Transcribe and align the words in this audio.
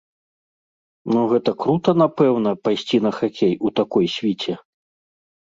Ну 1.15 1.21
гэта 1.33 1.53
крута, 1.61 1.89
напэўна, 2.03 2.49
пайсці 2.69 2.97
на 3.05 3.11
хакей 3.19 3.55
у 3.69 3.73
такой 3.83 4.05
свіце. 4.17 4.53